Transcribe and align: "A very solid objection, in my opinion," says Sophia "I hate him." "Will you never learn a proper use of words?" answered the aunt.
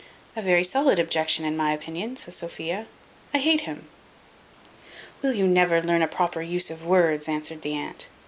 "A 0.35 0.41
very 0.41 0.63
solid 0.63 0.97
objection, 0.97 1.45
in 1.45 1.55
my 1.55 1.71
opinion," 1.73 2.15
says 2.17 2.35
Sophia 2.35 2.87
"I 3.35 3.37
hate 3.37 3.61
him." 3.61 3.87
"Will 5.21 5.33
you 5.33 5.45
never 5.47 5.79
learn 5.79 6.01
a 6.01 6.07
proper 6.07 6.41
use 6.41 6.71
of 6.71 6.83
words?" 6.83 7.27
answered 7.27 7.61
the 7.61 7.75
aunt. 7.75 8.07